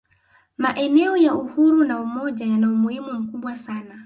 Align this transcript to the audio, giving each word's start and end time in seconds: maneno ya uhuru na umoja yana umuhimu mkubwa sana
maneno 0.57 1.17
ya 1.17 1.35
uhuru 1.35 1.83
na 1.83 1.99
umoja 2.01 2.45
yana 2.45 2.69
umuhimu 2.71 3.13
mkubwa 3.13 3.55
sana 3.57 3.99